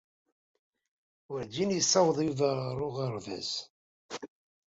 Werjin 1.29 1.75
yessaweḍ 1.75 2.17
Yuba 2.27 2.49
ɣer 2.63 2.77
uɣerbaz. 2.87 3.51